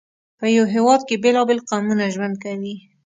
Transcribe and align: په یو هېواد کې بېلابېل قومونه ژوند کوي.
په 0.39 0.45
یو 0.55 0.65
هېواد 0.75 1.01
کې 1.07 1.15
بېلابېل 1.23 1.59
قومونه 1.69 2.05
ژوند 2.13 2.35
کوي. 2.43 2.75